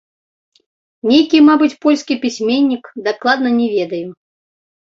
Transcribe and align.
Нейкі, 1.09 1.37
мабыць, 1.49 1.77
польскі 1.87 2.13
пісьменнік, 2.25 2.83
дакладна 3.09 3.49
не 3.59 3.67
ведаю. 3.75 4.05